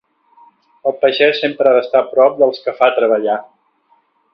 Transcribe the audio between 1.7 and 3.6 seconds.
d'estar prop dels que fa treballar.